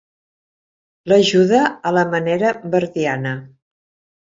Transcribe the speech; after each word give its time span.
L'ajuda 1.11 1.59
a 1.91 1.93
la 1.99 2.07
manera 2.15 2.55
verdiana. 2.79 3.37